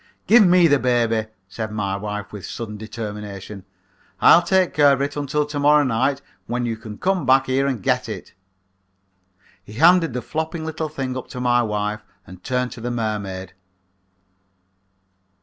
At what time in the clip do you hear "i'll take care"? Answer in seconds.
4.19-4.93